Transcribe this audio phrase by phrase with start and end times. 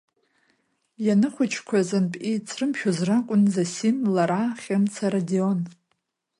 [1.05, 5.59] Ианыхәыҷқәазнатә еицрымшәоз ракәын Зосим, лара, Хьымца, Радион.